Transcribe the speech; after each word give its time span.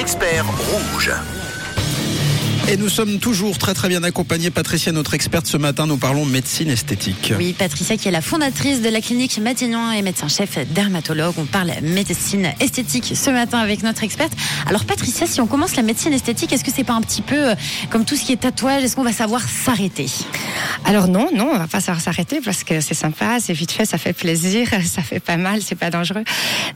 experts 0.00 0.48
rouges. 0.72 1.49
Et 2.68 2.76
nous 2.76 2.88
sommes 2.88 3.18
toujours 3.18 3.58
très 3.58 3.74
très 3.74 3.88
bien 3.88 4.02
accompagnés. 4.04 4.50
Patricia, 4.50 4.92
notre 4.92 5.14
experte 5.14 5.46
ce 5.46 5.56
matin, 5.56 5.86
nous 5.86 5.96
parlons 5.96 6.24
médecine 6.24 6.70
esthétique. 6.70 7.32
Oui, 7.36 7.52
Patricia 7.52 7.96
qui 7.96 8.08
est 8.08 8.12
la 8.12 8.20
fondatrice 8.20 8.80
de 8.80 8.88
la 8.88 9.00
clinique 9.00 9.38
Matignon 9.38 9.90
et 9.90 10.02
médecin-chef 10.02 10.58
dermatologue. 10.68 11.34
On 11.38 11.46
parle 11.46 11.72
médecine 11.82 12.52
esthétique 12.60 13.12
ce 13.14 13.30
matin 13.30 13.58
avec 13.58 13.82
notre 13.82 14.04
experte. 14.04 14.32
Alors 14.66 14.84
Patricia, 14.84 15.26
si 15.26 15.40
on 15.40 15.46
commence 15.46 15.74
la 15.74 15.82
médecine 15.82 16.12
esthétique, 16.12 16.52
est-ce 16.52 16.62
que 16.62 16.70
c'est 16.72 16.84
pas 16.84 16.92
un 16.92 17.00
petit 17.00 17.22
peu 17.22 17.50
euh, 17.50 17.54
comme 17.90 18.04
tout 18.04 18.14
ce 18.14 18.24
qui 18.24 18.32
est 18.32 18.36
tatouage 18.36 18.84
Est-ce 18.84 18.94
qu'on 18.94 19.02
va 19.02 19.12
savoir 19.12 19.42
s'arrêter? 19.48 20.06
Alors 20.84 21.08
non, 21.08 21.28
non, 21.34 21.50
on 21.52 21.58
va 21.58 21.66
pas 21.66 21.80
savoir 21.80 22.00
s'arrêter 22.00 22.40
parce 22.44 22.62
que 22.62 22.80
c'est 22.80 22.94
sympa, 22.94 23.38
c'est 23.40 23.52
vite 23.52 23.72
fait, 23.72 23.84
ça 23.84 23.98
fait 23.98 24.12
plaisir, 24.12 24.68
ça 24.84 25.02
fait 25.02 25.20
pas 25.20 25.36
mal, 25.36 25.60
c'est 25.62 25.74
pas 25.74 25.90
dangereux. 25.90 26.24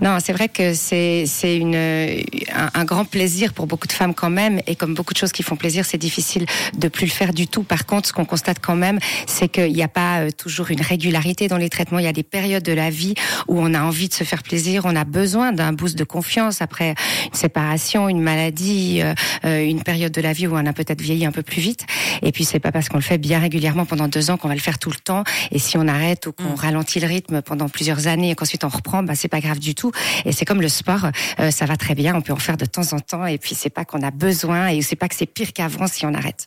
Non, 0.01 0.19
c'est 0.25 0.32
vrai 0.32 0.48
que 0.48 0.75
c'est 0.75 1.25
c'est 1.27 1.57
une 1.57 1.77
un, 1.77 2.71
un 2.75 2.85
grand 2.85 3.05
plaisir 3.05 3.53
pour 3.53 3.67
beaucoup 3.67 3.87
de 3.87 3.93
femmes 3.93 4.14
quand 4.14 4.31
même 4.31 4.61
et 4.67 4.75
comme 4.75 4.95
beaucoup 4.95 5.14
de 5.14 5.19
choses 5.19 5.32
qui 5.32 5.43
font 5.43 5.57
plaisir 5.57 5.84
c'est 5.85 5.99
difficile 5.99 6.47
de 6.77 6.89
plus 6.89 7.07
le 7.07 7.13
faire 7.13 7.33
du 7.33 7.47
tout. 7.47 7.63
Par 7.63 7.87
contre, 7.87 8.09
ce 8.09 8.13
qu'on 8.13 8.25
constate 8.25 8.59
quand 8.61 8.77
même, 8.77 8.99
c'est 9.27 9.49
qu'il 9.49 9.73
n'y 9.73 9.83
a 9.83 9.89
pas 9.89 10.21
euh, 10.21 10.31
toujours 10.31 10.71
une 10.71 10.81
régularité 10.81 11.49
dans 11.49 11.57
les 11.57 11.69
traitements. 11.69 11.99
Il 11.99 12.05
y 12.05 12.09
a 12.09 12.13
des 12.13 12.23
périodes 12.23 12.63
de 12.63 12.73
la 12.73 12.91
vie 12.91 13.15
où 13.49 13.61
on 13.61 13.75
a 13.75 13.83
envie 13.83 14.09
de 14.09 14.15
se 14.15 14.25
faire 14.25 14.43
plaisir, 14.43 14.83
on 14.85 14.97
a 14.97 15.05
besoin 15.05 15.53
d'un 15.53 15.73
boost 15.73 15.97
de 15.97 16.05
confiance 16.05 16.63
après 16.63 16.95
une 17.27 17.35
séparation, 17.39 18.09
une 18.09 18.21
maladie, 18.21 19.01
euh, 19.03 19.15
euh, 19.45 19.65
une 19.65 19.83
période 19.83 20.13
de 20.13 20.21
la 20.21 20.33
vie 20.33 20.47
où 20.47 20.55
on 20.55 20.67
a 20.67 20.73
peut-être 20.73 21.01
vieilli 21.01 21.27
un 21.27 21.33
peu 21.33 21.43
plus 21.43 21.61
vite. 21.61 21.87
Et 22.23 22.32
puis 22.32 22.45
c'est 22.45 22.61
pas 22.61 22.73
parce 22.73 22.89
qu'on 22.89 22.99
le 22.99 23.03
fait 23.03 23.19
bien 23.19 23.39
régulièrement 23.39 23.85
pendant 23.85 24.09
deux 24.09 24.31
ans 24.31 24.37
qu'on 24.37 24.49
va 24.49 24.55
le 24.55 24.61
faire 24.61 24.79
tout 24.79 24.91
le 24.91 24.96
temps. 24.96 25.25
Et 25.51 25.59
si 25.59 25.77
on 25.77 25.87
arrête 25.89 26.27
ou 26.27 26.32
qu'on 26.32 26.45
Mm. 26.55 26.55
ralentit 26.55 27.01
le 27.01 27.07
rythme 27.07 27.43
pendant 27.43 27.69
plusieurs 27.69 28.07
années 28.07 28.31
et 28.31 28.35
qu'ensuite 28.35 28.65
on 28.65 28.69
reprend, 28.69 29.03
bah 29.03 29.15
c'est 29.15 29.29
pas 29.29 29.41
grave 29.41 29.59
du 29.59 29.75
tout. 29.75 29.93
Et 30.25 30.32
c'est 30.32 30.45
comme 30.45 30.61
le 30.61 30.69
sport, 30.69 31.09
ça 31.51 31.67
va 31.67 31.77
très 31.77 31.95
bien. 31.95 32.15
On 32.15 32.21
peut 32.23 32.33
en 32.33 32.37
faire 32.37 32.57
de 32.57 32.65
temps 32.65 32.93
en 32.93 33.01
temps. 33.01 33.27
Et 33.27 33.39
puis 33.39 33.55
c'est 33.55 33.71
pas 33.71 33.85
qu'on 33.85 34.03
a 34.03 34.11
besoin 34.11 34.69
et 34.69 34.83
c'est 34.83 34.97
pas 34.97 35.09
que 35.09 35.15
c'est 35.15 35.27
pire 35.27 35.53
qu'avant 35.65 35.87
si 35.87 36.07
on 36.07 36.15
arrête. 36.15 36.47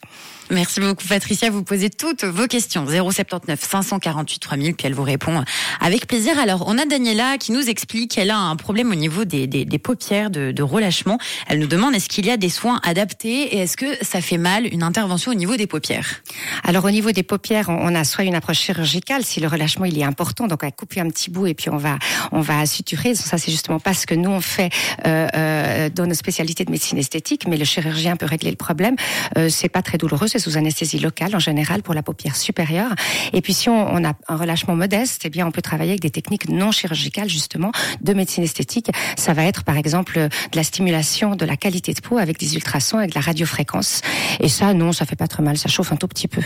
Merci 0.50 0.80
beaucoup 0.80 1.06
Patricia, 1.08 1.50
vous 1.50 1.64
posez 1.64 1.90
toutes 1.90 2.23
vos 2.23 2.48
questions. 2.48 2.86
079 2.86 3.60
548 3.60 4.40
3000, 4.40 4.76
puis 4.76 4.88
elle 4.88 4.94
vous 4.94 5.04
répond 5.04 5.44
avec 5.88 6.06
plaisir. 6.06 6.38
Alors 6.38 6.66
on 6.68 6.78
a 6.78 6.86
Daniela 6.86 7.38
qui 7.38 7.54
nous 7.54 7.70
explique 7.70 8.12
qu'elle 8.12 8.30
a 8.30 8.38
un 8.38 8.58
problème 8.58 8.92
au 8.92 8.96
niveau 8.96 9.24
des, 9.24 9.48
des, 9.48 9.80
paupières 9.80 10.30
de, 10.30 10.62
relâchement. 10.62 11.18
Elle 11.48 11.60
nous 11.60 11.68
demande 11.68 11.96
est-ce 11.96 12.10
qu'il 12.10 12.26
y 12.26 12.30
a 12.30 12.36
des 12.36 12.50
soins 12.50 12.82
adaptés 12.84 13.56
et 13.56 13.60
est-ce 13.60 13.78
que 13.78 13.86
ça 14.02 14.20
fait 14.20 14.38
mal 14.38 14.68
une 14.68 14.84
intervention 14.84 15.32
au 15.32 15.36
niveau 15.36 15.56
des 15.56 15.66
paupières? 15.66 16.22
Alors 16.66 16.84
au 16.84 16.92
niveau 16.92 17.12
des 17.12 17.24
paupières, 17.24 17.70
on 17.70 17.88
on 17.88 17.96
a 17.96 18.04
soit 18.04 18.26
une 18.26 18.36
approche 18.36 18.60
chirurgicale 18.60 19.24
si 19.24 19.40
le 19.40 19.48
relâchement 19.48 19.86
il 19.86 19.98
est 19.98 20.04
important, 20.04 20.48
donc 20.48 20.60
on 20.62 20.66
va 20.66 20.72
couper 20.72 21.00
un 21.00 21.08
petit 21.08 21.30
bout 21.30 21.48
et 21.48 21.54
puis 21.54 21.70
on 21.70 21.78
va 21.78 21.98
on 22.34 22.42
va 22.42 22.66
suturer. 22.66 23.16
Ça 23.16 23.38
c'est 23.38 23.52
justement 23.52 23.80
pas 23.80 23.94
ce 23.94 24.06
que 24.06 24.16
nous 24.16 24.30
on 24.30 24.42
fait 24.42 24.70
euh, 25.06 25.28
euh, 25.34 25.90
dans 25.90 26.06
nos 26.06 26.16
spécialités 26.16 26.66
de 26.66 26.72
médecine 26.72 26.98
esthétique, 26.98 27.48
mais 27.48 27.56
le 27.56 27.64
chirurgien 27.64 28.18
peut 28.18 28.26
régler 28.26 28.50
le 28.50 28.58
problème. 28.58 28.98
Euh, 29.38 29.48
c'est 29.48 29.70
pas 29.70 29.82
très 29.82 29.98
douloureux, 29.98 30.28
c'est 30.28 30.40
sous 30.40 30.58
anesthésie 30.58 31.00
locale 31.00 31.34
en 31.34 31.40
général 31.40 31.82
pour 31.82 31.94
la 31.94 32.04
paupière 32.04 32.36
supérieure. 32.36 32.94
Et 33.32 33.42
puis 33.42 33.54
si 33.54 33.70
on, 33.70 33.96
on 33.96 34.04
a 34.04 34.12
un 34.28 34.36
relâchement 34.36 34.76
modeste, 34.76 35.22
eh 35.24 35.30
bien 35.30 35.48
on 35.48 35.52
peut 35.52 35.62
travailler 35.62 35.77
avec 35.81 36.02
des 36.02 36.09
techniques 36.09 36.50
non 36.50 36.72
chirurgicales 36.72 37.30
justement 37.30 37.72
de 38.02 38.14
médecine 38.14 38.44
esthétique. 38.44 38.92
Ça 39.17 39.33
va 39.33 39.44
être 39.44 39.64
par 39.64 39.78
exemple 39.78 40.20
de 40.20 40.56
la 40.56 40.64
stimulation 40.64 41.36
de 41.36 41.45
la 41.45 41.58
qualité 41.58 41.94
de 41.94 42.02
peau 42.02 42.17
avec 42.17 42.39
des 42.39 42.56
ultrasons, 42.56 42.97
avec 42.97 43.11
de 43.11 43.16
la 43.16 43.22
radiofréquence. 43.22 44.02
Et 44.39 44.50
ça 44.50 44.73
non, 44.73 44.92
ça 44.92 45.05
fait 45.05 45.16
pas 45.16 45.28
très 45.28 45.44
mal, 45.44 45.58
ça 45.58 45.70
chauffe 45.70 45.92
un 45.92 45.98
tout 45.98 46.08
petit 46.08 46.28
peu. 46.28 46.42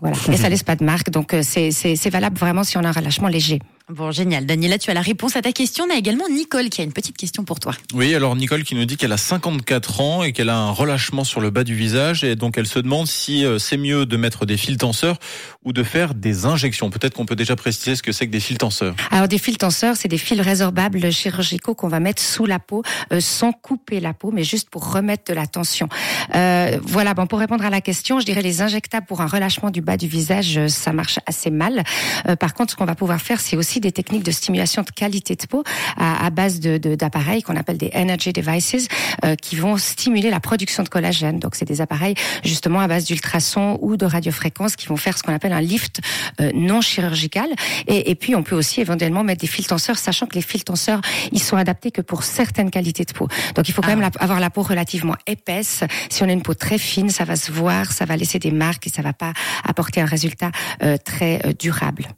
Voilà. 0.00 0.16
Et 0.32 0.36
ça 0.36 0.48
laisse 0.48 0.62
pas 0.62 0.76
de 0.76 0.84
marque, 0.84 1.10
donc 1.10 1.34
euh, 1.34 1.42
c'est 1.42 2.10
valable 2.10 2.36
vraiment 2.36 2.64
si 2.64 2.76
on 2.76 2.84
a 2.84 2.88
un 2.88 2.92
relâchement 2.92 3.28
léger. 3.28 3.60
Bon, 3.90 4.12
génial. 4.12 4.46
Daniela, 4.46 4.78
tu 4.78 4.90
as 4.90 4.94
la 4.94 5.00
réponse 5.00 5.34
à 5.34 5.42
ta 5.42 5.50
question. 5.50 5.84
On 5.88 5.92
a 5.92 5.98
également 5.98 6.28
Nicole 6.28 6.68
qui 6.68 6.80
a 6.80 6.84
une 6.84 6.92
petite 6.92 7.16
question 7.16 7.44
pour 7.44 7.58
toi. 7.58 7.74
Oui, 7.92 8.14
alors 8.14 8.36
Nicole 8.36 8.62
qui 8.62 8.76
nous 8.76 8.84
dit 8.84 8.96
qu'elle 8.96 9.10
a 9.10 9.16
54 9.16 10.00
ans 10.00 10.22
et 10.22 10.32
qu'elle 10.32 10.48
a 10.48 10.56
un 10.56 10.70
relâchement 10.70 11.24
sur 11.24 11.40
le 11.40 11.50
bas 11.50 11.64
du 11.64 11.74
visage 11.74 12.22
et 12.22 12.36
donc 12.36 12.56
elle 12.56 12.68
se 12.68 12.78
demande 12.78 13.08
si 13.08 13.44
euh, 13.44 13.58
c'est 13.58 13.76
mieux 13.76 14.06
de 14.06 14.16
mettre 14.16 14.46
des 14.46 14.56
fils 14.56 14.78
tenseurs 14.78 15.18
ou 15.64 15.72
de 15.72 15.82
faire 15.82 16.14
des 16.14 16.46
injections. 16.46 16.88
Peut-être 16.90 17.14
qu'on 17.14 17.26
peut 17.26 17.34
déjà 17.34 17.56
préciser 17.56 17.96
ce 17.96 18.02
que 18.02 18.12
c'est 18.12 18.26
que 18.26 18.32
des 18.32 18.38
fils 18.38 18.58
tenseurs. 18.58 18.94
Alors 19.10 19.26
des 19.26 19.38
fils 19.38 19.58
tenseurs, 19.58 19.96
c'est 19.96 20.08
des 20.08 20.18
fils 20.18 20.40
résorbables 20.40 21.10
chirurgicaux 21.10 21.74
qu'on 21.74 21.88
va 21.88 21.98
mettre 21.98 22.22
sous 22.22 22.46
la 22.46 22.60
peau, 22.60 22.84
euh, 23.12 23.20
sans 23.20 23.52
couper 23.52 23.98
la 23.98 24.14
peau, 24.14 24.30
mais 24.30 24.44
juste 24.44 24.70
pour 24.70 24.92
remettre 24.92 25.24
de 25.26 25.34
la 25.34 25.48
tension. 25.48 25.88
Euh, 26.34 26.78
voilà, 26.82 27.14
bon, 27.14 27.26
pour 27.26 27.38
répondre 27.38 27.64
à 27.64 27.70
la 27.70 27.80
question, 27.80 28.20
je 28.20 28.24
dirais 28.24 28.42
les 28.42 28.62
injectables 28.62 29.06
pour 29.06 29.20
un 29.20 29.26
relâchement 29.26 29.70
du 29.70 29.80
bas 29.80 29.96
du 29.96 30.06
visage, 30.06 30.58
euh, 30.58 30.68
ça 30.68 30.92
marche 30.92 31.18
assez 31.26 31.50
mal. 31.50 31.82
Euh, 32.28 32.36
par 32.36 32.54
contre, 32.54 32.72
ce 32.72 32.76
qu'on 32.76 32.84
va 32.84 32.94
pouvoir 32.94 33.20
faire, 33.20 33.40
c'est 33.40 33.56
aussi 33.56 33.79
des 33.80 33.92
techniques 33.92 34.22
de 34.22 34.30
stimulation 34.30 34.82
de 34.82 34.90
qualité 34.90 35.34
de 35.36 35.46
peau 35.46 35.64
à, 35.96 36.24
à 36.26 36.30
base 36.30 36.60
de 36.60 36.78
de- 36.78 36.94
d'appareils 36.94 37.42
qu'on 37.42 37.56
appelle 37.56 37.78
des 37.78 37.90
energy 37.94 38.32
devices, 38.32 38.88
euh, 39.24 39.34
qui 39.36 39.56
vont 39.56 39.76
stimuler 39.76 40.30
la 40.30 40.40
production 40.40 40.82
de 40.82 40.88
collagène. 40.88 41.38
Donc 41.38 41.54
c'est 41.54 41.64
des 41.64 41.80
appareils 41.80 42.14
justement 42.44 42.80
à 42.80 42.88
base 42.88 43.04
d'ultrasons 43.04 43.78
ou 43.80 43.96
de 43.96 44.06
radiofréquences 44.06 44.76
qui 44.76 44.86
vont 44.86 44.96
faire 44.96 45.16
ce 45.18 45.22
qu'on 45.22 45.34
appelle 45.34 45.52
un 45.52 45.60
lift 45.60 46.00
euh, 46.40 46.50
non 46.54 46.80
chirurgical. 46.80 47.48
Et, 47.86 48.10
et 48.10 48.14
puis 48.14 48.34
on 48.36 48.42
peut 48.42 48.54
aussi 48.56 48.80
éventuellement 48.80 49.24
mettre 49.24 49.40
des 49.40 49.46
fils 49.46 49.66
tenseurs, 49.68 49.98
sachant 49.98 50.26
que 50.26 50.34
les 50.34 50.42
fils 50.42 50.64
tenseurs, 50.64 51.00
ils 51.32 51.42
sont 51.42 51.56
adaptés 51.56 51.90
que 51.90 52.00
pour 52.02 52.22
certaines 52.24 52.70
qualités 52.70 53.04
de 53.04 53.12
peau. 53.12 53.28
Donc 53.54 53.68
il 53.68 53.72
faut 53.72 53.82
quand 53.82 53.88
Ah. 53.92 53.96
même 53.96 54.00
la- 54.02 54.22
avoir 54.22 54.40
la 54.40 54.50
peau 54.50 54.62
relativement 54.62 55.16
épaisse. 55.26 55.82
Si 56.08 56.22
on 56.22 56.28
a 56.28 56.32
une 56.32 56.42
peau 56.42 56.54
très 56.54 56.78
fine, 56.78 57.10
ça 57.10 57.24
va 57.24 57.36
se 57.36 57.50
voir, 57.52 57.92
ça 57.92 58.04
va 58.04 58.16
laisser 58.16 58.38
des 58.38 58.50
marques 58.52 58.86
et 58.86 58.90
ça 58.90 59.02
va 59.02 59.12
pas 59.12 59.32
apporter 59.64 60.00
un 60.00 60.06
résultat 60.06 60.50
euh, 60.82 60.96
très 60.96 61.40
durable. 61.58 62.08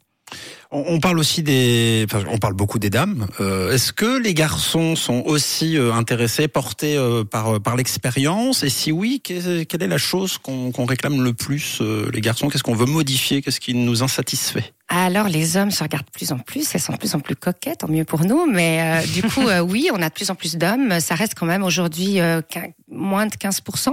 On 0.75 1.01
parle 1.01 1.19
aussi 1.19 1.43
des, 1.43 2.07
on 2.31 2.39
parle 2.39 2.55
beaucoup 2.55 2.79
des 2.79 2.89
dames. 2.89 3.27
Euh, 3.41 3.73
Est-ce 3.73 3.93
que 3.93 4.19
les 4.19 4.33
garçons 4.33 4.97
sont 4.97 5.23
aussi 5.27 5.77
euh, 5.77 5.93
intéressés, 5.93 6.49
portés 6.49 6.97
euh, 6.97 7.25
par 7.25 7.61
par 7.61 7.77
l'expérience? 7.77 8.63
Et 8.63 8.71
si 8.71 8.91
oui, 8.91 9.21
quelle 9.23 9.67
est 9.83 9.87
la 9.87 9.99
chose 9.99 10.39
qu'on 10.39 10.87
réclame 10.87 11.23
le 11.23 11.35
plus 11.35 11.83
les 11.83 12.21
garçons? 12.23 12.49
Qu'est-ce 12.49 12.63
qu'on 12.63 12.75
veut 12.75 12.87
modifier? 12.87 13.43
Qu'est-ce 13.43 13.61
qui 13.61 13.75
nous 13.75 14.03
insatisfait? 14.03 14.73
Alors 14.95 15.29
les 15.29 15.57
hommes 15.57 15.71
se 15.71 15.83
regardent 15.83 16.05
de 16.05 16.11
plus 16.11 16.33
en 16.33 16.39
plus, 16.39 16.75
elles 16.75 16.81
sont 16.81 16.93
de 16.93 16.99
plus 16.99 17.15
en 17.15 17.21
plus 17.21 17.35
coquettes, 17.35 17.79
tant 17.79 17.89
mieux 17.89 18.05
pour 18.05 18.27
nous. 18.27 18.45
Mais 18.45 18.79
euh, 18.83 19.07
du 19.07 19.23
coup, 19.23 19.49
euh, 19.49 19.61
oui, 19.61 19.89
on 19.91 20.03
a 20.03 20.11
de 20.11 20.15
plus 20.15 20.31
en 20.31 20.35
plus 20.35 20.57
d'hommes. 20.57 21.01
Ça 21.01 21.15
reste 21.15 21.35
quand 21.35 21.47
même 21.47 21.63
aujourd'hui 21.63 22.21
euh, 22.21 22.43
moins 22.91 23.25
de 23.25 23.33
15%. 23.33 23.89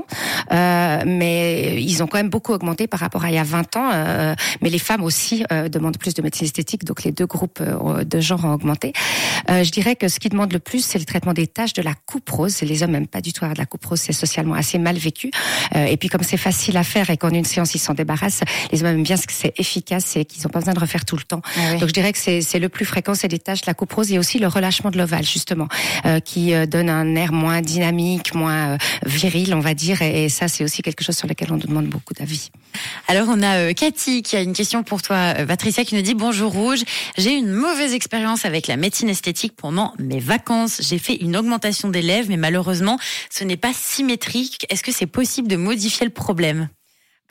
Euh, 0.52 1.04
mais 1.06 1.82
ils 1.82 2.04
ont 2.04 2.08
quand 2.08 2.18
même 2.18 2.30
beaucoup 2.30 2.52
augmenté 2.52 2.88
par 2.88 3.00
rapport 3.00 3.24
à 3.24 3.30
il 3.30 3.36
y 3.36 3.38
a 3.38 3.44
20 3.44 3.78
ans. 3.78 3.92
euh, 3.94 4.36
mais 4.62 4.70
les 4.70 4.80
femmes 4.80 5.04
aussi 5.04 5.46
euh, 5.54 5.70
demandent 5.70 5.98
plus 5.98 6.14
de 6.14 6.22
médecine 6.22 6.46
esthétique, 6.46 6.84
donc 6.84 7.04
les 7.04 7.14
deux 7.14 7.26
groupes 7.26 7.62
de 7.62 8.20
genre 8.20 8.44
ont 8.44 8.54
augmenté. 8.54 8.92
Je 9.48 9.72
dirais 9.72 9.96
que 9.96 10.08
ce 10.10 10.20
qui 10.20 10.28
demande 10.30 10.52
le 10.52 10.60
plus, 10.60 10.84
c'est 10.84 11.00
le 11.00 11.06
traitement 11.06 11.34
des 11.34 11.48
taches 11.48 11.74
de 11.74 11.82
la 11.82 11.94
coupe 11.94 12.30
rose. 12.30 12.62
Les 12.62 12.84
hommes 12.84 12.92
n'aiment 12.92 13.08
pas 13.08 13.22
du 13.22 13.32
tout 13.32 13.46
de 13.46 13.58
la 13.58 13.66
coupe 13.66 13.86
rose, 13.86 14.00
c'est 14.02 14.14
socialement 14.14 14.54
assez 14.54 14.78
mal 14.78 14.98
vécu. 14.98 15.32
Et 15.74 15.96
puis 15.98 16.10
comme 16.10 16.24
c'est 16.24 16.38
facile 16.38 16.76
à 16.78 16.84
faire 16.84 17.10
et 17.10 17.18
qu'en 17.18 17.30
une 17.30 17.46
séance 17.46 17.74
ils 17.74 17.80
s'en 17.80 17.94
débarrassent, 17.94 18.42
les 18.72 18.82
hommes 18.82 18.90
aiment 18.90 19.04
bien 19.04 19.18
ce 19.18 19.28
que 19.28 19.34
c'est 19.34 19.54
efficace 19.58 20.18
et 20.18 20.26
qu'ils 20.26 20.44
n'ont 20.44 20.50
pas 20.50 20.60
besoin 20.60 20.74
de 20.74 20.80
refaire 20.90 21.06
tout 21.06 21.16
le 21.16 21.24
temps. 21.24 21.42
Donc 21.80 21.88
je 21.88 21.94
dirais 21.94 22.12
que 22.12 22.18
c'est 22.18 22.60
le 22.60 22.70
plus 22.70 22.86
fréquent, 22.86 23.14
c'est 23.14 23.28
les 23.28 23.40
taches 23.40 23.62
de 23.62 23.68
la 23.68 23.76
coupe 23.76 23.94
rose 23.94 24.12
et 24.12 24.18
aussi 24.18 24.40
le 24.40 24.48
relâchement 24.48 24.90
de 24.90 24.98
l'ovale 24.98 25.24
justement, 25.24 25.68
euh, 26.06 26.20
qui 26.20 26.54
euh, 26.54 26.66
donne 26.66 26.90
un 26.90 27.16
air 27.16 27.32
moins 27.32 27.62
dynamique, 27.62 28.34
moins 28.34 28.74
euh, 28.74 28.78
viril, 29.06 29.54
on 29.54 29.60
va 29.60 29.74
dire. 29.74 30.02
Et, 30.02 30.26
et 30.26 30.30
ça, 30.30 30.48
c'est 30.48 30.64
aussi 30.64 30.82
quelque 30.82 31.04
chose 31.04 31.16
sur 31.16 31.28
lequel 31.28 31.52
on 31.52 31.58
nous 31.58 31.68
demande 31.68 31.88
beaucoup 31.88 32.14
d'avis. 32.14 32.50
Alors 33.08 33.28
on 33.30 33.42
a 33.42 33.58
euh, 33.58 33.74
Cathy 33.74 34.24
qui 34.24 34.36
a 34.36 34.42
une 34.42 34.54
question 34.54 34.84
pour 34.84 35.02
toi, 35.02 35.36
euh, 35.38 35.46
Patricia, 35.46 35.86
qui 35.86 35.96
nous 35.96 36.02
dit 36.02 36.16
bonjour 36.16 36.52
Rouge. 36.52 36.84
J'ai 37.18 37.34
une 37.34 37.52
mauvaise 37.52 37.94
expérience 37.94 38.46
avec 38.46 38.68
la 38.68 38.78
médecine 38.78 39.10
esthétique 39.10 39.54
pendant 39.56 39.94
mes 40.00 40.20
vacances. 40.20 40.82
J'ai 40.82 40.98
fait 40.98 41.16
une 41.16 41.38
augmentation 41.38 41.90
des 41.90 42.02
lèvres, 42.02 42.28
mais 42.30 42.38
malheureusement, 42.38 42.98
ce 43.30 43.44
n'est 43.44 43.58
pas 43.58 43.74
symétrique. 43.74 44.66
Est-ce 44.70 44.84
que 44.84 44.92
c'est 44.92 45.08
possible 45.08 45.48
de 45.48 45.56
modifier 45.56 46.06
le 46.06 46.14
problème? 46.14 46.70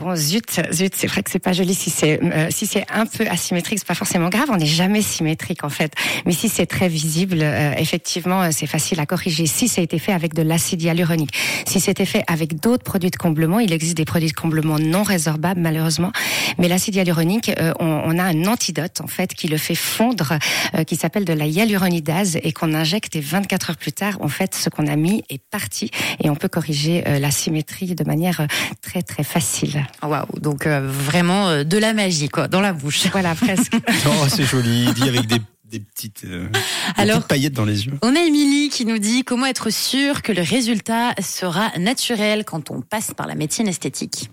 Bon, 0.00 0.14
zut, 0.14 0.60
zut, 0.70 0.94
c'est 0.94 1.08
vrai 1.08 1.24
que 1.24 1.30
c'est 1.30 1.40
pas 1.40 1.52
joli 1.52 1.74
si 1.74 1.90
c'est 1.90 2.22
euh, 2.22 2.46
si 2.50 2.66
c'est 2.66 2.86
un 2.88 3.04
peu 3.04 3.26
asymétrique, 3.26 3.80
c'est 3.80 3.86
pas 3.88 3.96
forcément 3.96 4.28
grave. 4.28 4.46
On 4.48 4.56
n'est 4.56 4.64
jamais 4.64 5.02
symétrique 5.02 5.64
en 5.64 5.70
fait. 5.70 5.92
Mais 6.24 6.30
si 6.30 6.48
c'est 6.48 6.66
très 6.66 6.86
visible, 6.86 7.38
euh, 7.40 7.72
effectivement, 7.76 8.42
euh, 8.42 8.48
c'est 8.52 8.68
facile 8.68 9.00
à 9.00 9.06
corriger. 9.06 9.46
Si 9.46 9.66
ça 9.66 9.80
a 9.80 9.84
été 9.84 9.98
fait 9.98 10.12
avec 10.12 10.34
de 10.34 10.42
l'acide 10.42 10.80
hyaluronique, 10.82 11.32
si 11.66 11.80
c'était 11.80 12.04
fait 12.04 12.22
avec 12.28 12.60
d'autres 12.60 12.84
produits 12.84 13.10
de 13.10 13.16
comblement, 13.16 13.58
il 13.58 13.72
existe 13.72 13.96
des 13.96 14.04
produits 14.04 14.28
de 14.28 14.34
comblement 14.34 14.78
non 14.78 15.02
résorbables 15.02 15.60
malheureusement. 15.60 16.12
Mais 16.58 16.68
l'acide 16.68 16.94
hyaluronique, 16.94 17.50
euh, 17.58 17.72
on, 17.80 18.02
on 18.04 18.18
a 18.20 18.22
un 18.22 18.46
antidote 18.46 19.00
en 19.00 19.08
fait 19.08 19.34
qui 19.34 19.48
le 19.48 19.56
fait 19.56 19.74
fondre, 19.74 20.38
euh, 20.76 20.84
qui 20.84 20.94
s'appelle 20.94 21.24
de 21.24 21.32
la 21.32 21.46
hyaluronidase 21.46 22.38
et 22.44 22.52
qu'on 22.52 22.72
injecte 22.72 23.16
et 23.16 23.20
24 23.20 23.70
heures 23.70 23.76
plus 23.76 23.92
tard, 23.92 24.18
en 24.20 24.28
fait, 24.28 24.54
ce 24.54 24.68
qu'on 24.68 24.86
a 24.86 24.94
mis 24.94 25.24
est 25.28 25.42
parti 25.50 25.90
et 26.22 26.30
on 26.30 26.36
peut 26.36 26.46
corriger 26.46 27.02
la 27.04 27.32
symétrie 27.32 27.96
de 27.96 28.04
manière 28.04 28.46
très 28.80 29.02
très 29.02 29.24
facile. 29.24 29.87
Waouh, 30.02 30.26
donc 30.40 30.66
euh, 30.66 30.80
vraiment 30.90 31.48
euh, 31.48 31.64
de 31.64 31.78
la 31.78 31.92
magie 31.92 32.28
quoi, 32.28 32.48
dans 32.48 32.60
la 32.60 32.72
bouche. 32.72 33.06
Voilà, 33.12 33.34
presque. 33.34 33.72
Oh, 34.06 34.26
c'est 34.28 34.44
joli, 34.44 34.92
dit 34.94 35.08
avec 35.08 35.26
des, 35.26 35.38
des 35.64 35.80
petites, 35.80 36.24
euh, 36.24 36.48
des 36.48 36.60
Alors- 37.02 37.16
petites 37.18 37.28
paillettes 37.28 37.52
dans 37.54 37.64
les 37.64 37.86
yeux. 37.86 37.92
On 38.02 38.14
a 38.14 38.20
Émilie 38.20 38.68
qui 38.70 38.84
nous 38.84 38.98
dit 38.98 39.24
comment 39.24 39.46
être 39.46 39.70
sûr 39.70 40.22
que 40.22 40.32
le 40.32 40.42
résultat 40.42 41.14
sera 41.20 41.70
naturel 41.78 42.44
quand 42.44 42.70
on 42.70 42.80
passe 42.80 43.12
par 43.14 43.26
la 43.26 43.34
médecine 43.34 43.68
esthétique. 43.68 44.30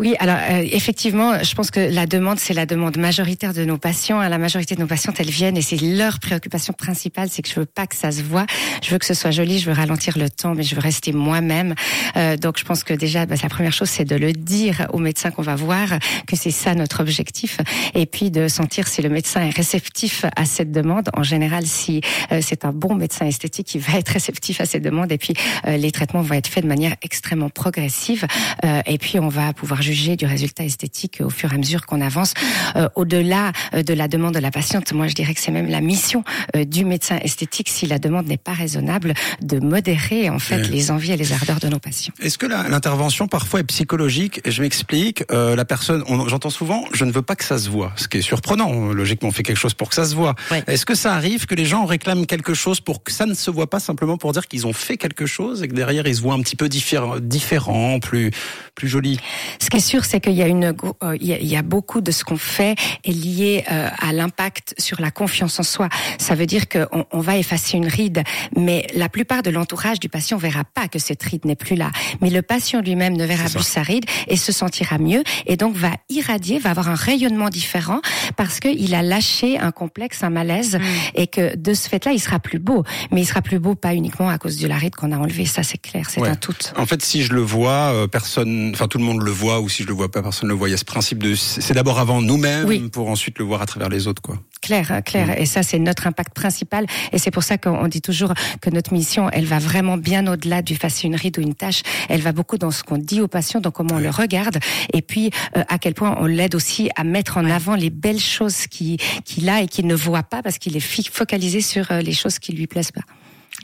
Oui, 0.00 0.14
alors 0.18 0.38
euh, 0.50 0.64
effectivement, 0.72 1.44
je 1.44 1.54
pense 1.54 1.70
que 1.70 1.78
la 1.78 2.06
demande, 2.06 2.38
c'est 2.38 2.54
la 2.54 2.64
demande 2.64 2.96
majoritaire 2.96 3.52
de 3.52 3.66
nos 3.66 3.76
patients. 3.76 4.18
La 4.18 4.38
majorité 4.38 4.74
de 4.74 4.80
nos 4.80 4.86
patientes, 4.86 5.20
elles 5.20 5.28
viennent 5.28 5.58
et 5.58 5.60
c'est 5.60 5.76
leur 5.76 6.20
préoccupation 6.20 6.72
principale, 6.72 7.28
c'est 7.30 7.42
que 7.42 7.50
je 7.50 7.60
veux 7.60 7.66
pas 7.66 7.86
que 7.86 7.94
ça 7.94 8.10
se 8.10 8.22
voit. 8.22 8.46
Je 8.82 8.92
veux 8.92 8.98
que 8.98 9.04
ce 9.04 9.12
soit 9.12 9.30
joli, 9.30 9.58
je 9.58 9.66
veux 9.66 9.76
ralentir 9.76 10.16
le 10.16 10.30
temps, 10.30 10.54
mais 10.54 10.62
je 10.62 10.74
veux 10.74 10.80
rester 10.80 11.12
moi-même. 11.12 11.74
Euh, 12.16 12.38
donc 12.38 12.56
je 12.58 12.64
pense 12.64 12.82
que 12.82 12.94
déjà, 12.94 13.26
bah, 13.26 13.34
la 13.42 13.48
première 13.50 13.74
chose, 13.74 13.90
c'est 13.90 14.06
de 14.06 14.16
le 14.16 14.32
dire 14.32 14.86
au 14.94 14.98
médecin 14.98 15.30
qu'on 15.30 15.42
va 15.42 15.54
voir, 15.54 15.90
que 16.26 16.34
c'est 16.34 16.50
ça 16.50 16.74
notre 16.74 17.00
objectif, 17.00 17.58
et 17.94 18.06
puis 18.06 18.30
de 18.30 18.48
sentir 18.48 18.88
si 18.88 19.02
le 19.02 19.10
médecin 19.10 19.42
est 19.42 19.54
réceptif 19.54 20.24
à 20.34 20.46
cette 20.46 20.72
demande. 20.72 21.10
En 21.14 21.24
général, 21.24 21.66
si 21.66 22.00
euh, 22.32 22.40
c'est 22.40 22.64
un 22.64 22.72
bon 22.72 22.94
médecin 22.94 23.26
esthétique, 23.26 23.74
il 23.74 23.82
va 23.82 23.98
être 23.98 24.08
réceptif 24.08 24.62
à 24.62 24.64
cette 24.64 24.82
demande, 24.82 25.12
et 25.12 25.18
puis 25.18 25.34
euh, 25.66 25.76
les 25.76 25.92
traitements 25.92 26.22
vont 26.22 26.36
être 26.36 26.48
faits 26.48 26.64
de 26.64 26.68
manière 26.68 26.96
extrêmement 27.02 27.50
progressive, 27.50 28.26
euh, 28.64 28.80
et 28.86 28.96
puis 28.96 29.18
on 29.18 29.28
va 29.28 29.52
pouvoir 29.52 29.82
juger 29.90 30.16
du 30.16 30.26
résultat 30.26 30.64
esthétique 30.64 31.20
au 31.24 31.30
fur 31.30 31.52
et 31.52 31.54
à 31.54 31.58
mesure 31.58 31.86
qu'on 31.86 32.00
avance. 32.00 32.34
Euh, 32.76 32.88
Au-delà 32.96 33.52
euh, 33.74 33.82
de 33.82 33.94
la 33.94 34.08
demande 34.08 34.34
de 34.34 34.38
la 34.40 34.50
patiente, 34.50 34.92
moi 34.92 35.08
je 35.08 35.14
dirais 35.14 35.34
que 35.34 35.40
c'est 35.40 35.50
même 35.52 35.68
la 35.68 35.80
mission 35.80 36.24
euh, 36.56 36.64
du 36.64 36.84
médecin 36.84 37.18
esthétique, 37.22 37.68
si 37.68 37.86
la 37.86 37.98
demande 37.98 38.26
n'est 38.26 38.36
pas 38.36 38.52
raisonnable, 38.52 39.14
de 39.42 39.58
modérer 39.58 40.30
en 40.30 40.38
fait 40.38 40.68
les 40.68 40.90
envies 40.90 41.12
et 41.12 41.16
les 41.16 41.32
ardeurs 41.32 41.60
de 41.60 41.68
nos 41.68 41.78
patients. 41.78 42.12
Est-ce 42.20 42.38
que 42.38 42.46
l'intervention 42.46 43.26
parfois 43.28 43.60
est 43.60 43.64
psychologique? 43.64 44.40
Je 44.46 44.62
m'explique. 44.62 45.24
euh, 45.30 45.54
la 45.56 45.64
personne, 45.64 46.02
on- 46.08 46.28
j'entends 46.28 46.50
souvent, 46.50 46.84
je 46.92 47.04
ne 47.04 47.12
veux 47.12 47.22
pas 47.22 47.36
que 47.36 47.44
ça 47.44 47.58
se 47.58 47.68
voit, 47.68 47.92
ce 47.96 48.08
qui 48.08 48.18
est 48.18 48.22
surprenant. 48.22 48.92
Logiquement, 48.92 49.28
on 49.28 49.32
fait 49.32 49.42
quelque 49.42 49.58
chose 49.58 49.74
pour 49.74 49.88
que 49.88 49.94
ça 49.94 50.04
se 50.04 50.14
voit. 50.14 50.34
Est-ce 50.66 50.86
que 50.86 50.94
ça 50.94 51.14
arrive 51.14 51.46
que 51.46 51.54
les 51.54 51.64
gens 51.64 51.84
réclament 51.84 52.26
quelque 52.26 52.54
chose 52.54 52.80
pour 52.80 53.02
que 53.02 53.12
ça 53.12 53.26
ne 53.26 53.34
se 53.34 53.50
voit 53.50 53.68
pas 53.70 53.80
simplement 53.80 54.16
pour 54.16 54.32
dire 54.32 54.46
qu'ils 54.48 54.66
ont 54.66 54.72
fait 54.72 54.96
quelque 54.96 55.26
chose 55.26 55.62
et 55.62 55.68
que 55.68 55.74
derrière 55.74 56.06
ils 56.06 56.16
se 56.16 56.20
voient 56.22 56.34
un 56.34 56.40
petit 56.42 56.56
peu 56.56 56.68
différent, 56.68 57.16
différent 57.18 57.98
plus 58.00 58.30
plus 58.74 58.88
joli 58.88 59.18
Ce 59.58 59.68
qui 59.70 59.79
est 59.80 59.86
sûr, 59.86 60.04
c'est 60.04 60.20
qu'il 60.20 60.34
y 60.34 60.42
a 60.42 60.46
une, 60.46 60.74
euh, 61.02 61.16
il 61.20 61.26
y 61.26 61.32
a, 61.32 61.38
il 61.38 61.46
y 61.48 61.56
a 61.56 61.62
beaucoup 61.62 62.00
de 62.02 62.10
ce 62.10 62.22
qu'on 62.24 62.36
fait 62.36 62.74
est 63.04 63.12
lié 63.12 63.64
euh, 63.72 63.88
à 63.98 64.12
l'impact 64.12 64.74
sur 64.78 65.00
la 65.00 65.10
confiance 65.10 65.58
en 65.58 65.62
soi. 65.62 65.88
Ça 66.18 66.34
veut 66.34 66.46
dire 66.46 66.68
qu'on 66.68 67.06
on 67.12 67.20
va 67.20 67.36
effacer 67.38 67.76
une 67.78 67.86
ride, 67.88 68.22
mais 68.56 68.86
la 68.94 69.08
plupart 69.08 69.42
de 69.42 69.50
l'entourage 69.50 69.98
du 69.98 70.08
patient 70.08 70.36
verra 70.36 70.64
pas 70.64 70.86
que 70.88 70.98
cette 70.98 71.22
ride 71.22 71.44
n'est 71.46 71.56
plus 71.56 71.76
là. 71.76 71.90
Mais 72.20 72.28
le 72.30 72.42
patient 72.42 72.80
lui-même 72.82 73.16
ne 73.16 73.24
verra 73.24 73.48
plus 73.48 73.62
sa 73.64 73.82
ride 73.82 74.04
et 74.28 74.36
se 74.36 74.52
sentira 74.52 74.98
mieux 74.98 75.22
et 75.46 75.56
donc 75.56 75.74
va 75.76 75.92
irradier, 76.10 76.58
va 76.58 76.70
avoir 76.70 76.88
un 76.88 76.94
rayonnement 76.94 77.48
différent 77.48 78.00
parce 78.36 78.60
qu'il 78.60 78.94
a 78.94 79.02
lâché 79.02 79.58
un 79.58 79.70
complexe, 79.72 80.22
un 80.22 80.30
malaise 80.30 80.78
et 81.14 81.26
que 81.26 81.56
de 81.56 81.72
ce 81.74 81.88
fait-là, 81.88 82.12
il 82.12 82.20
sera 82.20 82.38
plus 82.38 82.58
beau. 82.58 82.84
Mais 83.10 83.22
il 83.22 83.26
sera 83.26 83.40
plus 83.40 83.58
beau 83.58 83.74
pas 83.74 83.94
uniquement 83.94 84.28
à 84.28 84.36
cause 84.38 84.58
de 84.58 84.66
la 84.68 84.76
ride 84.76 84.94
qu'on 84.94 85.12
a 85.12 85.16
enlevée. 85.16 85.46
Ça, 85.46 85.62
c'est 85.62 85.78
clair, 85.78 86.04
c'est 86.10 86.20
Ouais. 86.20 86.28
un 86.28 86.34
tout. 86.36 86.54
En 86.76 86.84
fait, 86.84 87.00
si 87.02 87.22
je 87.22 87.32
le 87.32 87.40
vois, 87.40 87.92
euh, 87.94 88.06
personne, 88.06 88.72
enfin 88.74 88.88
tout 88.88 88.98
le 88.98 89.04
monde 89.04 89.22
le 89.22 89.30
voit, 89.30 89.60
ou 89.60 89.69
si 89.70 89.82
je 89.84 89.88
le 89.88 89.94
vois 89.94 90.10
pas, 90.10 90.22
personne 90.22 90.48
ne 90.48 90.52
le 90.52 90.58
voit. 90.58 90.68
Il 90.68 90.72
y 90.72 90.74
a 90.74 90.78
ce 90.78 90.84
principe 90.84 91.22
de, 91.22 91.34
c'est 91.34 91.72
d'abord 91.74 91.98
avant 91.98 92.20
nous-mêmes 92.20 92.66
Oui. 92.66 92.88
pour 92.92 93.08
ensuite 93.08 93.38
le 93.38 93.44
voir 93.46 93.62
à 93.62 93.66
travers 93.66 93.88
les 93.88 94.06
autres, 94.06 94.20
quoi. 94.20 94.38
Claire, 94.60 94.92
hein, 94.92 95.00
claire. 95.00 95.40
Et 95.40 95.46
ça, 95.46 95.62
c'est 95.62 95.78
notre 95.78 96.06
impact 96.06 96.34
principal. 96.34 96.86
Et 97.12 97.18
c'est 97.18 97.30
pour 97.30 97.42
ça 97.42 97.56
qu'on 97.56 97.88
dit 97.88 98.02
toujours 98.02 98.34
que 98.60 98.68
notre 98.68 98.92
mission, 98.92 99.30
elle 99.30 99.46
va 99.46 99.58
vraiment 99.58 99.96
bien 99.96 100.26
au-delà 100.30 100.60
du 100.60 100.76
face 100.76 101.02
une 101.02 101.14
ride 101.16 101.38
ou 101.38 101.40
une 101.40 101.54
tâche. 101.54 101.82
Elle 102.10 102.20
va 102.20 102.32
beaucoup 102.32 102.58
dans 102.58 102.70
ce 102.70 102.82
qu'on 102.82 102.98
dit 102.98 103.20
aux 103.22 103.28
patients, 103.28 103.60
dans 103.60 103.70
comment 103.70 103.94
on 103.94 103.98
le 104.00 104.10
regarde, 104.10 104.58
et 104.92 105.00
puis 105.00 105.30
euh, 105.56 105.62
à 105.68 105.78
quel 105.78 105.94
point 105.94 106.14
on 106.20 106.26
l'aide 106.26 106.54
aussi 106.54 106.90
à 106.96 107.04
mettre 107.04 107.38
en 107.38 107.46
avant 107.48 107.74
les 107.74 107.90
belles 107.90 108.20
choses 108.20 108.66
qui- 108.66 108.98
qu'il 109.24 109.48
a 109.48 109.62
et 109.62 109.68
qu'il 109.68 109.86
ne 109.86 109.94
voit 109.94 110.22
pas 110.24 110.42
parce 110.42 110.58
qu'il 110.58 110.76
est 110.76 110.80
focalisé 111.10 111.60
sur 111.62 111.90
euh, 111.90 112.00
les 112.02 112.12
choses 112.12 112.38
qui 112.38 112.52
lui 112.52 112.66
plaisent 112.66 112.92
pas. 112.92 113.02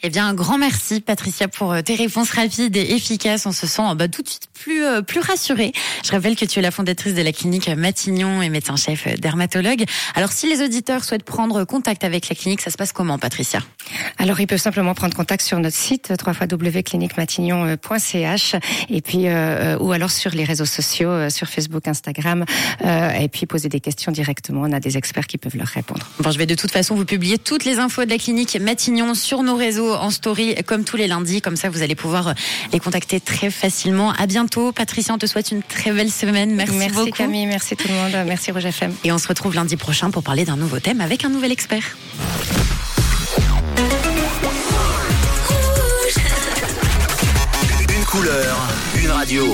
Eh 0.02 0.10
bien, 0.10 0.26
un 0.26 0.34
grand 0.34 0.58
merci, 0.58 1.00
Patricia, 1.00 1.48
pour 1.48 1.72
euh, 1.72 1.80
tes 1.80 1.94
réponses 1.94 2.30
rapides 2.30 2.76
et 2.76 2.94
efficaces. 2.94 3.46
On 3.46 3.52
se 3.52 3.66
sent 3.66 3.82
euh, 3.82 3.94
bah, 3.94 4.08
tout 4.08 4.22
de 4.22 4.28
suite 4.28 4.48
plus 4.52 4.84
euh, 4.84 5.02
plus 5.02 5.20
rassuré. 5.20 5.72
Je 6.04 6.10
rappelle 6.10 6.36
que 6.36 6.44
tu 6.44 6.58
es 6.58 6.62
la 6.62 6.70
fondatrice 6.70 7.14
de 7.14 7.22
la 7.22 7.32
clinique 7.32 7.68
Matignon 7.68 8.42
et 8.42 8.48
médecin-chef 8.48 9.06
euh, 9.06 9.16
dermatologue. 9.16 9.84
Alors, 10.14 10.32
si 10.32 10.48
les 10.48 10.62
auditeurs 10.62 11.04
souhaitent 11.04 11.24
prendre 11.24 11.64
contact 11.64 12.04
avec 12.04 12.28
la 12.28 12.34
clinique, 12.34 12.60
ça 12.60 12.70
se 12.70 12.76
passe 12.76 12.92
comment, 12.92 13.18
Patricia? 13.18 13.60
Alors, 14.18 14.40
ils 14.40 14.46
peuvent 14.46 14.60
simplement 14.60 14.94
prendre 14.94 15.14
contact 15.14 15.42
sur 15.42 15.58
notre 15.58 15.76
site 15.76 16.12
www.cliniquematignon.ch 16.24 18.56
et 18.90 19.00
puis 19.00 19.26
euh, 19.26 19.76
ou 19.78 19.92
alors 19.92 20.10
sur 20.10 20.32
les 20.32 20.44
réseaux 20.44 20.64
sociaux, 20.64 21.10
euh, 21.10 21.30
sur 21.30 21.48
Facebook, 21.48 21.86
Instagram, 21.88 22.44
euh, 22.84 23.10
et 23.10 23.28
puis 23.28 23.46
poser 23.46 23.68
des 23.68 23.80
questions 23.80 24.12
directement. 24.12 24.62
On 24.62 24.72
a 24.72 24.80
des 24.80 24.96
experts 24.96 25.26
qui 25.26 25.38
peuvent 25.38 25.56
leur 25.56 25.68
répondre. 25.68 26.08
Bon, 26.20 26.30
je 26.30 26.38
vais 26.38 26.46
de 26.46 26.54
toute 26.54 26.70
façon 26.70 26.94
vous 26.94 27.04
publier 27.04 27.38
toutes 27.38 27.64
les 27.64 27.78
infos 27.78 28.04
de 28.04 28.10
la 28.10 28.18
clinique 28.18 28.58
Matignon 28.60 29.14
sur 29.14 29.42
nos 29.42 29.56
réseaux 29.56 29.85
en 29.94 30.10
story, 30.10 30.54
comme 30.66 30.84
tous 30.84 30.96
les 30.96 31.06
lundis. 31.06 31.40
Comme 31.40 31.56
ça, 31.56 31.68
vous 31.68 31.82
allez 31.82 31.94
pouvoir 31.94 32.28
euh, 32.28 32.32
les 32.72 32.80
contacter 32.80 33.20
très 33.20 33.50
facilement. 33.50 34.12
À 34.12 34.26
bientôt, 34.26 34.72
Patricia. 34.72 35.14
On 35.14 35.18
te 35.18 35.26
souhaite 35.26 35.50
une 35.50 35.62
très 35.62 35.92
belle 35.92 36.10
semaine. 36.10 36.54
Merci, 36.54 36.74
merci 36.76 36.94
beaucoup. 36.94 37.10
Camille, 37.10 37.46
merci 37.46 37.76
tout 37.76 37.88
le 37.88 37.94
monde, 37.94 38.26
merci 38.26 38.50
Rouge 38.50 38.66
FM. 38.66 38.94
Et 39.04 39.12
on 39.12 39.18
se 39.18 39.28
retrouve 39.28 39.54
lundi 39.54 39.76
prochain 39.76 40.10
pour 40.10 40.22
parler 40.22 40.44
d'un 40.44 40.56
nouveau 40.56 40.80
thème 40.80 41.00
avec 41.00 41.24
un 41.24 41.28
nouvel 41.28 41.52
expert. 41.52 41.96
Une 47.88 48.04
couleur, 48.04 48.58
une 49.02 49.10
radio. 49.10 49.44